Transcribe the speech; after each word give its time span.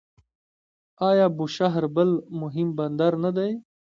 آیا 1.09 1.25
بوشهر 1.37 1.83
بل 1.95 2.09
مهم 2.41 2.69
بندر 2.77 3.13
نه 3.23 3.31
دی؟ 3.37 3.51